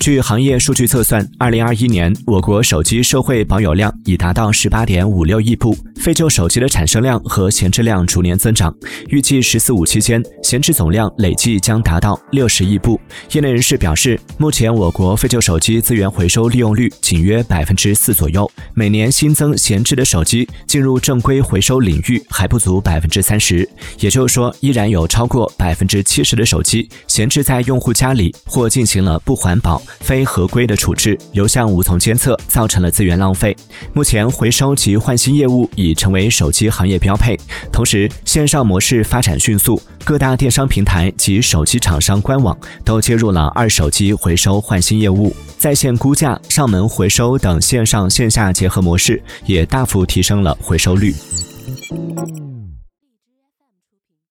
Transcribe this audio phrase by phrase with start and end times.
[0.00, 8.74] 据行业数据测算，二零二一年我国手机社会保有量已达到十八点五六亿部，废旧手机的产生量和闲置量逐年增长。
[9.08, 13.00] 预计“十四五”期间，闲置总量累计将达到六十亿部。
[13.30, 23.68] 业内人士表示，目前我国废旧手机资源回收利用率仅约百分之四左右，每年新增闲置的手机进入正规回收领域还不足百分之三十。
[24.00, 29.71] 也就是说，依然有超过百分之七十的手机闲置在用户家里，或进行了不环保。
[30.00, 33.56] 非合规的处置，流向无从监测，造成了资源浪费。
[33.92, 37.38] 目前，回收及换新业务已成为手机行业标配。
[37.70, 51.14] 同时，线上模式发展迅速，各大电商平台及手机厂商官网都接入了二手机回收换新业务，在线估价、上门回收等线上线下结合模式，也大幅提升了回收率。